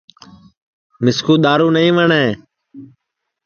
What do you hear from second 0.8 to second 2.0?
مِسکُو دؔارُو نائی